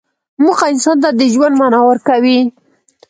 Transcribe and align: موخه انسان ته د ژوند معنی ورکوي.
موخه 0.43 0.65
انسان 0.73 0.97
ته 1.03 1.09
د 1.19 1.21
ژوند 1.33 1.55
معنی 1.59 1.81
ورکوي. 1.85 2.39